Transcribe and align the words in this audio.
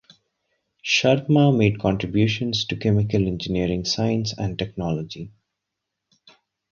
Sharma 0.83 1.55
made 1.55 1.77
contributions 1.79 2.65
to 2.65 2.75
chemical 2.75 3.27
engineering 3.27 3.85
science 3.85 4.33
and 4.35 4.57
technology. 4.57 5.31